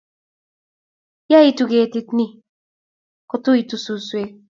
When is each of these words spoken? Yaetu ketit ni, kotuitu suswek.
Yaetu 1.31 1.63
ketit 1.69 2.09
ni, 2.17 2.25
kotuitu 3.29 3.75
suswek. 3.83 4.31